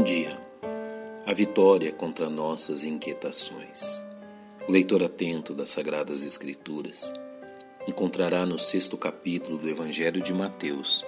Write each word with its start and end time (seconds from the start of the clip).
Bom 0.00 0.04
dia. 0.04 0.34
A 1.26 1.34
vitória 1.34 1.92
contra 1.92 2.30
nossas 2.30 2.84
inquietações. 2.84 4.00
O 4.66 4.72
leitor 4.72 5.02
atento 5.02 5.52
das 5.52 5.68
Sagradas 5.68 6.24
Escrituras 6.24 7.12
encontrará 7.86 8.46
no 8.46 8.58
sexto 8.58 8.96
capítulo 8.96 9.58
do 9.58 9.68
Evangelho 9.68 10.22
de 10.22 10.32
Mateus 10.32 11.04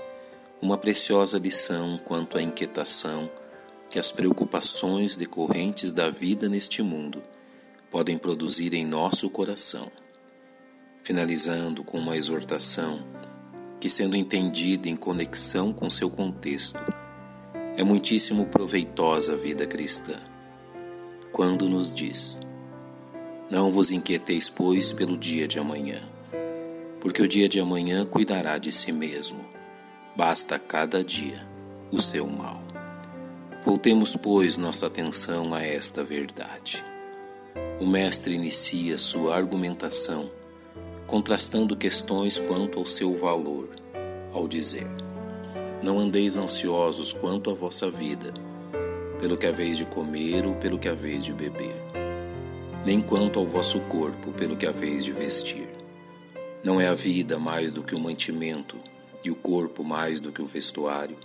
uma 0.60 0.76
preciosa 0.76 1.38
lição 1.38 1.98
quanto 2.04 2.36
à 2.36 2.42
inquietação 2.42 3.30
que 3.88 3.98
as 3.98 4.12
preocupações 4.12 5.16
decorrentes 5.16 5.90
da 5.90 6.10
vida 6.10 6.46
neste 6.46 6.82
mundo 6.82 7.22
podem 7.90 8.18
produzir 8.18 8.74
em 8.74 8.84
nosso 8.84 9.30
coração. 9.30 9.90
Finalizando 11.02 11.82
com 11.82 11.98
uma 11.98 12.14
exortação 12.14 13.02
que, 13.80 13.88
sendo 13.88 14.16
entendida 14.16 14.86
em 14.86 14.96
conexão 14.96 15.72
com 15.72 15.88
seu 15.88 16.10
contexto, 16.10 16.78
é 17.76 17.82
muitíssimo 17.82 18.46
proveitosa 18.46 19.32
a 19.32 19.36
vida 19.36 19.66
cristã. 19.66 20.14
Quando 21.32 21.68
nos 21.68 21.92
diz: 21.92 22.38
Não 23.50 23.70
vos 23.70 23.90
inquieteis, 23.90 24.50
pois, 24.50 24.92
pelo 24.92 25.16
dia 25.16 25.48
de 25.48 25.58
amanhã, 25.58 26.00
porque 27.00 27.22
o 27.22 27.28
dia 27.28 27.48
de 27.48 27.60
amanhã 27.60 28.04
cuidará 28.04 28.58
de 28.58 28.72
si 28.72 28.92
mesmo. 28.92 29.40
Basta 30.14 30.58
cada 30.58 31.02
dia 31.02 31.44
o 31.90 32.00
seu 32.00 32.26
mal. 32.26 32.60
Voltemos, 33.64 34.16
pois, 34.16 34.56
nossa 34.56 34.86
atenção 34.86 35.54
a 35.54 35.62
esta 35.62 36.04
verdade. 36.04 36.84
O 37.80 37.86
Mestre 37.86 38.34
inicia 38.34 38.98
sua 38.98 39.36
argumentação 39.36 40.28
contrastando 41.12 41.76
questões 41.76 42.38
quanto 42.38 42.78
ao 42.78 42.86
seu 42.86 43.14
valor, 43.14 43.68
ao 44.32 44.48
dizer: 44.48 44.86
Não 45.82 45.98
andeis 45.98 46.36
ansiosos 46.36 47.12
quanto 47.12 47.50
à 47.50 47.54
vossa 47.54 47.90
vida, 47.90 48.32
pelo 49.18 49.36
que 49.36 49.46
haveis 49.46 49.76
de 49.76 49.84
comer 49.84 50.46
ou 50.46 50.54
pelo 50.54 50.78
que 50.78 50.88
haveis 50.88 51.24
de 51.24 51.32
beber, 51.32 51.74
nem 52.86 53.00
quanto 53.00 53.40
ao 53.40 53.46
vosso 53.46 53.80
corpo, 53.80 54.32
pelo 54.32 54.56
que 54.56 54.66
haveis 54.66 55.04
de 55.04 55.12
vestir. 55.12 55.68
Não 56.62 56.80
é 56.80 56.86
a 56.86 56.94
vida 56.94 57.36
mais 57.36 57.72
do 57.72 57.82
que 57.82 57.96
o 57.96 57.98
mantimento 57.98 58.76
e 59.24 59.30
o 59.30 59.34
corpo 59.34 59.82
mais 59.82 60.20
do 60.20 60.30
que 60.30 60.40
o 60.40 60.46
vestuário? 60.46 61.16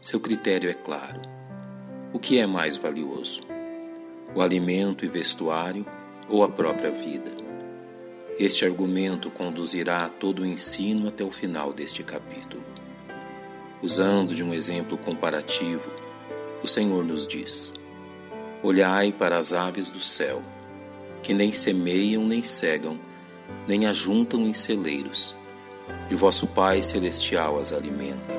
Seu 0.00 0.18
critério 0.20 0.70
é 0.70 0.74
claro. 0.74 1.20
O 2.14 2.18
que 2.18 2.38
é 2.38 2.46
mais 2.46 2.78
valioso? 2.78 3.42
O 4.34 4.40
alimento 4.40 5.04
e 5.04 5.08
vestuário 5.08 5.84
ou 6.30 6.42
a 6.42 6.48
própria 6.48 6.90
vida? 6.90 7.30
Este 8.38 8.64
argumento 8.64 9.30
conduzirá 9.30 10.08
todo 10.08 10.40
o 10.40 10.46
ensino 10.46 11.08
até 11.08 11.22
o 11.22 11.30
final 11.30 11.72
deste 11.72 12.02
capítulo. 12.02 12.62
Usando 13.82 14.34
de 14.34 14.42
um 14.42 14.54
exemplo 14.54 14.96
comparativo, 14.96 15.90
o 16.62 16.66
Senhor 16.66 17.04
nos 17.04 17.26
diz: 17.26 17.72
Olhai 18.62 19.12
para 19.12 19.38
as 19.38 19.52
aves 19.52 19.90
do 19.90 20.00
céu, 20.00 20.42
que 21.22 21.34
nem 21.34 21.52
semeiam 21.52 22.24
nem 22.24 22.42
cegam, 22.42 22.98
nem 23.66 23.86
ajuntam 23.86 24.40
em 24.46 24.54
celeiros, 24.54 25.34
e 26.10 26.14
vosso 26.14 26.46
Pai 26.46 26.82
celestial 26.82 27.58
as 27.58 27.72
alimenta. 27.72 28.34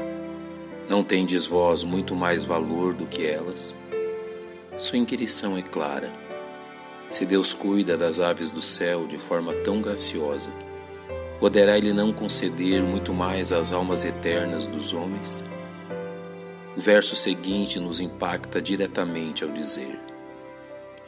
Não 0.89 1.03
tendes 1.03 1.45
vós 1.45 1.83
muito 1.83 2.15
mais 2.15 2.43
valor 2.43 2.93
do 2.93 3.05
que 3.05 3.25
elas? 3.25 3.75
Sua 4.79 4.97
inquirição 4.97 5.57
é 5.57 5.61
clara 5.61 6.11
se 7.09 7.25
Deus 7.25 7.53
cuida 7.53 7.95
das 7.95 8.19
aves 8.19 8.51
do 8.51 8.61
céu 8.61 9.07
de 9.07 9.17
forma 9.17 9.53
tão 9.53 9.81
graciosa, 9.81 10.49
poderá 11.39 11.77
Ele 11.77 11.93
não 11.93 12.11
conceder 12.11 12.81
muito 12.81 13.13
mais 13.13 13.51
às 13.51 13.71
almas 13.71 14.03
eternas 14.03 14.67
dos 14.67 14.93
homens? 14.93 15.43
O 16.75 16.81
verso 16.81 17.15
seguinte 17.15 17.79
nos 17.79 17.99
impacta 17.99 18.61
diretamente 18.61 19.43
ao 19.43 19.49
dizer: 19.49 19.99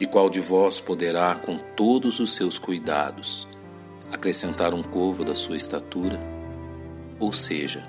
E 0.00 0.06
qual 0.06 0.28
de 0.28 0.40
vós 0.40 0.80
poderá, 0.80 1.34
com 1.34 1.58
todos 1.76 2.20
os 2.20 2.34
seus 2.34 2.58
cuidados, 2.58 3.46
acrescentar 4.10 4.74
um 4.74 4.82
covo 4.82 5.24
da 5.24 5.34
sua 5.34 5.56
estatura? 5.56 6.18
Ou 7.18 7.32
seja, 7.32 7.84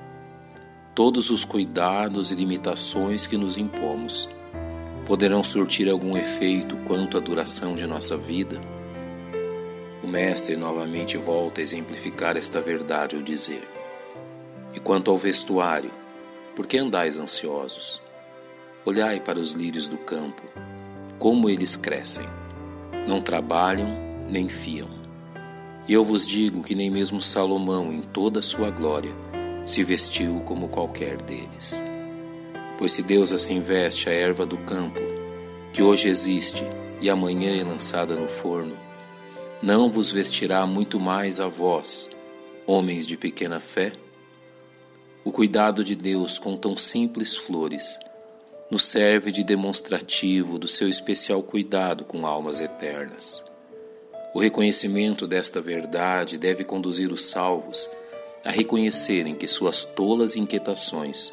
todos 0.94 1.30
os 1.30 1.44
cuidados 1.46 2.32
e 2.32 2.36
limitações 2.36 3.26
que 3.26 3.38
nos 3.38 3.58
impomos 3.58 4.28
poderão 5.06 5.44
surtir 5.44 5.90
algum 5.90 6.16
efeito 6.16 6.78
quanto 6.88 7.18
à 7.18 7.20
duração 7.20 7.76
de 7.76 7.88
nossa 7.88 8.16
vida? 8.16 8.60
O 10.04 10.08
Mestre 10.08 10.56
novamente 10.56 11.16
volta 11.18 11.62
a 11.62 11.64
exemplificar 11.64 12.36
esta 12.36 12.60
verdade 12.60 13.16
ao 13.16 13.22
dizer: 13.22 13.68
E 14.74 14.80
quanto 14.80 15.12
ao 15.12 15.18
vestuário, 15.18 15.92
por 16.56 16.66
que 16.66 16.78
andais 16.78 17.20
ansiosos? 17.20 18.02
Olhai 18.84 19.20
para 19.20 19.40
os 19.40 19.52
lírios 19.52 19.88
do 19.88 19.98
campo, 19.98 20.42
como 21.20 21.50
eles 21.50 21.76
crescem. 21.76 22.28
Não 23.08 23.22
trabalham 23.22 23.90
nem 24.28 24.50
fiam. 24.50 24.90
E 25.88 25.94
eu 25.94 26.04
vos 26.04 26.26
digo 26.26 26.64
que 26.64 26.74
nem 26.74 26.90
mesmo 26.90 27.22
Salomão, 27.22 27.92
em 27.92 28.02
toda 28.02 28.40
a 28.40 28.44
sua 28.44 28.72
glória, 28.72 29.12
se 29.66 29.84
vestiu 29.84 30.40
como 30.46 30.68
qualquer 30.68 31.18
deles. 31.18 31.84
Pois 32.78 32.94
se 32.94 33.04
Deus 33.04 33.32
assim 33.32 33.60
veste 33.60 34.10
a 34.10 34.14
erva 34.14 34.46
do 34.46 34.58
campo, 34.58 35.00
que 35.72 35.84
hoje 35.84 36.10
existe 36.10 36.64
e 37.00 37.10
amanhã 37.10 37.60
é 37.60 37.64
lançada 37.64 38.16
no 38.16 38.28
forno, 38.28 38.76
não 39.62 39.92
vos 39.92 40.10
vestirá 40.10 40.66
muito 40.66 41.00
mais 41.00 41.40
a 41.40 41.48
vós, 41.48 42.10
homens 42.66 43.06
de 43.06 43.16
pequena 43.16 43.60
fé? 43.60 43.94
O 45.24 45.32
cuidado 45.32 45.84
de 45.84 45.96
Deus 45.96 46.40
com 46.40 46.58
tão 46.58 46.76
simples 46.76 47.38
flores 47.38 48.00
nos 48.72 48.86
serve 48.86 49.32
de 49.32 49.44
demonstrativo 49.44 50.58
do 50.58 50.68
seu 50.68 50.90
especial 50.90 51.44
cuidado 51.44 52.04
com 52.04 52.26
almas 52.26 52.60
eternas. 52.60 53.46
O 54.34 54.40
reconhecimento 54.40 55.28
desta 55.28 55.62
verdade 55.62 56.40
deve 56.40 56.64
conduzir 56.64 57.12
os 57.12 57.26
salvos 57.30 57.88
a 58.44 58.50
reconhecerem 58.50 59.36
que 59.36 59.48
suas 59.48 59.86
tolas 59.86 60.36
inquietações 60.36 61.32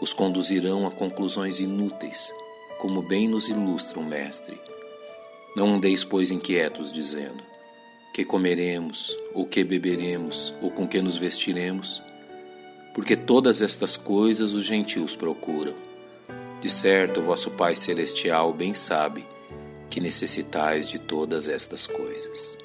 os 0.00 0.12
conduzirão 0.12 0.84
a 0.84 0.90
conclusões 0.90 1.60
inúteis, 1.60 2.32
como 2.78 3.02
bem 3.02 3.28
nos 3.28 3.48
ilustra 3.48 4.00
o 4.00 4.04
Mestre. 4.04 4.58
Não 5.54 5.74
andeis, 5.74 6.02
pois, 6.02 6.30
inquietos, 6.30 6.92
dizendo: 6.92 7.42
Que 8.18 8.24
comeremos, 8.24 9.16
ou 9.32 9.46
que 9.46 9.62
beberemos, 9.62 10.52
ou 10.60 10.72
com 10.72 10.88
que 10.88 11.00
nos 11.00 11.16
vestiremos? 11.16 12.02
Porque 12.92 13.14
todas 13.14 13.62
estas 13.62 13.96
coisas 13.96 14.54
os 14.54 14.64
gentios 14.64 15.14
procuram. 15.14 15.72
De 16.60 16.68
certo, 16.68 17.22
vosso 17.22 17.52
Pai 17.52 17.76
Celestial 17.76 18.52
bem 18.52 18.74
sabe 18.74 19.24
que 19.88 20.00
necessitais 20.00 20.88
de 20.88 20.98
todas 20.98 21.46
estas 21.46 21.86
coisas. 21.86 22.58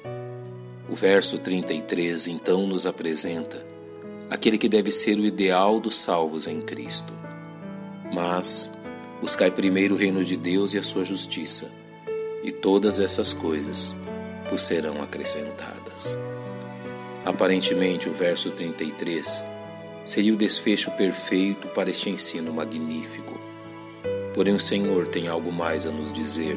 O 0.88 0.96
verso 0.96 1.38
33 1.38 2.26
então 2.26 2.66
nos 2.66 2.84
apresenta 2.84 3.64
aquele 4.28 4.58
que 4.58 4.68
deve 4.68 4.90
ser 4.90 5.20
o 5.20 5.24
ideal 5.24 5.78
dos 5.78 6.00
salvos 6.00 6.48
em 6.48 6.60
Cristo. 6.60 7.12
Mas 8.12 8.72
buscai 9.20 9.52
primeiro 9.52 9.94
o 9.94 9.98
reino 9.98 10.24
de 10.24 10.36
Deus 10.36 10.74
e 10.74 10.78
a 10.78 10.82
sua 10.82 11.04
justiça, 11.04 11.70
e 12.42 12.50
todas 12.50 12.98
essas 12.98 13.32
coisas 13.32 13.94
vos 14.54 14.62
serão 14.62 15.02
acrescentadas. 15.02 16.16
Aparentemente, 17.24 18.08
o 18.08 18.12
verso 18.12 18.52
33 18.52 19.44
seria 20.06 20.32
o 20.32 20.36
desfecho 20.36 20.92
perfeito 20.92 21.66
para 21.68 21.90
este 21.90 22.08
ensino 22.08 22.52
magnífico. 22.52 23.40
Porém, 24.32 24.54
o 24.54 24.60
Senhor 24.60 25.08
tem 25.08 25.26
algo 25.26 25.50
mais 25.50 25.86
a 25.86 25.90
nos 25.90 26.12
dizer, 26.12 26.56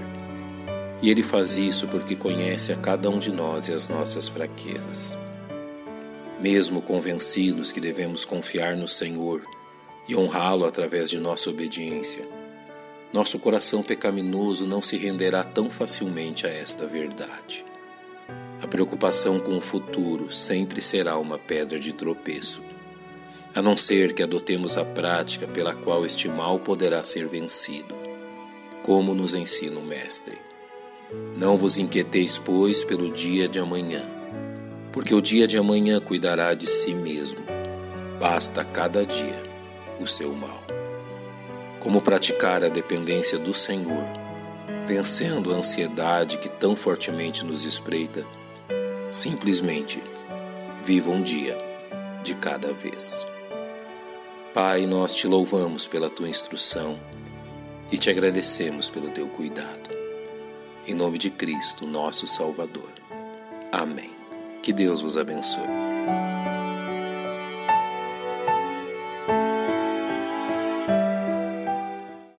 e 1.02 1.10
Ele 1.10 1.24
faz 1.24 1.58
isso 1.58 1.88
porque 1.88 2.16
conhece 2.16 2.72
a 2.72 2.76
cada 2.76 3.10
um 3.10 3.18
de 3.18 3.32
nós 3.32 3.68
e 3.68 3.74
as 3.74 3.88
nossas 3.88 4.28
fraquezas. 4.28 5.18
Mesmo 6.40 6.84
convencidos 6.84 7.72
que 7.72 7.82
devemos 7.82 8.26
confiar 8.26 8.76
no 8.76 8.88
Senhor 8.88 9.42
e 10.08 10.16
honrá-lo 10.16 10.66
através 10.66 11.10
de 11.10 11.18
nossa 11.18 11.50
obediência. 11.50 12.28
Nosso 13.12 13.40
coração 13.40 13.82
pecaminoso 13.82 14.68
não 14.68 14.84
se 14.84 14.98
renderá 14.98 15.44
tão 15.44 15.68
facilmente 15.68 16.46
a 16.46 16.50
esta 16.50 16.86
verdade. 16.86 17.66
A 18.62 18.66
preocupação 18.66 19.40
com 19.40 19.56
o 19.56 19.62
futuro 19.62 20.32
sempre 20.32 20.82
será 20.82 21.18
uma 21.18 21.38
pedra 21.38 21.80
de 21.80 21.94
tropeço, 21.94 22.60
a 23.54 23.62
não 23.62 23.78
ser 23.78 24.14
que 24.14 24.24
adotemos 24.24 24.78
a 24.78 24.84
prática 24.84 25.46
pela 25.46 25.76
qual 25.76 26.06
este 26.06 26.28
mal 26.28 26.58
poderá 26.58 27.04
ser 27.04 27.28
vencido, 27.28 27.96
como 28.82 29.14
nos 29.14 29.36
ensina 29.36 29.80
o 29.80 29.86
Mestre. 29.86 30.38
Não 31.38 31.56
vos 31.56 31.78
inquieteis, 31.78 32.40
pois, 32.40 32.84
pelo 32.84 33.12
dia 33.12 33.48
de 33.48 33.60
amanhã, 33.60 34.04
porque 34.92 35.14
o 35.14 35.22
dia 35.22 35.46
de 35.46 35.58
amanhã 35.58 36.00
cuidará 36.00 36.56
de 36.56 36.68
si 36.68 36.96
mesmo. 36.96 37.40
Basta 38.20 38.64
cada 38.64 39.06
dia 39.06 39.44
o 40.00 40.08
seu 40.08 40.34
mal. 40.34 40.64
Como 41.80 42.02
praticar 42.02 42.64
a 42.64 42.70
dependência 42.70 43.38
do 43.38 43.54
Senhor, 43.54 44.04
vencendo 44.88 45.54
a 45.54 45.58
ansiedade 45.58 46.40
que 46.40 46.50
tão 46.50 46.76
fortemente 46.76 47.46
nos 47.46 47.64
espreita? 47.64 48.26
Simplesmente, 49.12 50.02
viva 50.84 51.12
um 51.12 51.22
dia 51.22 51.58
de 52.24 52.36
cada 52.36 52.74
vez. 52.74 53.26
Pai, 54.54 54.86
nós 54.86 55.14
te 55.14 55.28
louvamos 55.28 55.88
pela 55.88 56.10
tua 56.10 56.28
instrução 56.28 57.00
e 57.92 57.98
te 57.98 58.10
agradecemos 58.10 58.90
pelo 58.90 59.10
teu 59.10 59.28
cuidado. 59.28 59.90
Em 60.86 60.94
nome 60.94 61.18
de 61.18 61.30
Cristo, 61.30 61.86
nosso 61.86 62.28
Salvador. 62.28 62.90
Amém. 63.72 64.12
Que 64.62 64.74
Deus 64.74 65.02
vos 65.02 65.18
abençoe. 65.18 65.87